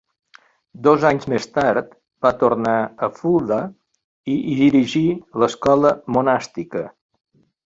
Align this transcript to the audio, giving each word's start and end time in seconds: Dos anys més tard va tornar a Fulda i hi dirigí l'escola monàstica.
Dos 0.85 1.03
anys 1.09 1.27
més 1.33 1.43
tard 1.57 1.91
va 2.27 2.31
tornar 2.43 2.77
a 2.85 3.09
Fulda 3.19 3.59
i 4.37 4.39
hi 4.39 4.57
dirigí 4.63 5.05
l'escola 5.45 5.93
monàstica. 6.19 6.85